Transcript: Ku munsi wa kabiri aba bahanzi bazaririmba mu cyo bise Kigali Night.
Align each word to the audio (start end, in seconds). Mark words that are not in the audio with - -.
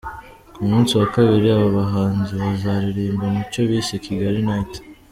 Ku 0.53 0.61
munsi 0.69 0.91
wa 0.99 1.07
kabiri 1.15 1.47
aba 1.55 1.67
bahanzi 1.77 2.31
bazaririmba 2.43 3.25
mu 3.35 3.41
cyo 3.51 3.61
bise 3.69 3.95
Kigali 4.05 4.41
Night. 4.49 4.73